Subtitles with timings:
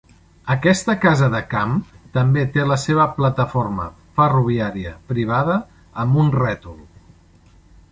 [0.51, 1.75] Aquesta casa de camp
[2.15, 3.87] també té la seva plataforma
[4.21, 5.61] ferroviària privada
[6.05, 6.83] amb un rètol.